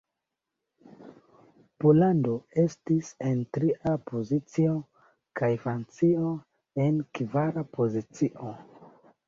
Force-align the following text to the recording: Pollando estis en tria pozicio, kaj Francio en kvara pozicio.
Pollando 1.83 2.37
estis 2.63 3.11
en 3.27 3.43
tria 3.59 3.93
pozicio, 4.13 4.73
kaj 5.43 5.53
Francio 5.67 6.35
en 6.89 7.01
kvara 7.21 7.69
pozicio. 7.79 8.53